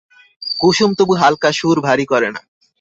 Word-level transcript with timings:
কুসুম 0.59 0.91
তবু 0.97 1.13
হালকা 1.21 1.49
সুর 1.51 1.77
ভারী 1.87 2.05
করে 2.05 2.29
না। 2.35 2.41